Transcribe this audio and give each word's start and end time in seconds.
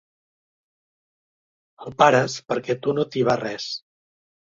El 1.85 1.93
pares 1.99 2.37
perquè 2.53 2.77
a 2.77 2.79
tu 2.87 2.95
no 3.01 3.05
t'hi 3.13 3.23
va 3.29 3.37
res. 3.43 3.69